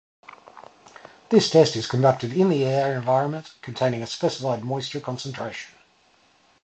This 1.29 1.51
test 1.51 1.75
is 1.75 1.85
conducted 1.85 2.33
in 2.33 2.47
an 2.51 2.59
air 2.63 2.95
environment 2.95 3.53
containing 3.61 4.01
a 4.01 4.07
specified 4.07 4.63
moisture 4.63 4.99
concentration. 4.99 5.75